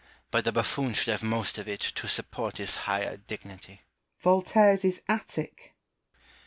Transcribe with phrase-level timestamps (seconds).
[0.31, 3.83] But the bufibon should have most of it, to support his higher dignity.
[4.23, 4.23] Malesherhes.
[4.23, 5.75] Voltaire's is Attic.